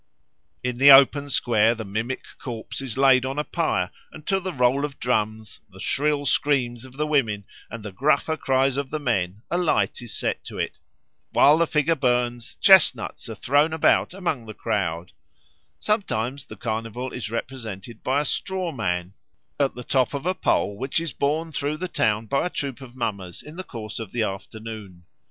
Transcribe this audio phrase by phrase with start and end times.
[0.63, 4.51] In the open square the mimic corpse is laid on a pyre, and to the
[4.51, 8.97] roll of drums, the shrill screams of the women, and the gruffer cries of the
[8.97, 10.79] men a light is set to it.
[11.33, 15.11] While the figure burns, chestnuts are thrown about among the crowd.
[15.79, 19.13] Sometimes the Carnival is represented by a straw man
[19.59, 22.81] at the top of a pole which is borne through the town by a troop
[22.81, 25.03] of mummers in the course of the afternoon.